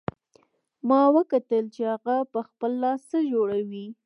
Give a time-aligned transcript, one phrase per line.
[0.87, 3.85] ما وکتل چې هغه په خپل لاس څه جوړوي